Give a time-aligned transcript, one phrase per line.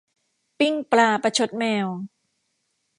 [0.59, 1.87] ปิ้งปลาประชดแมว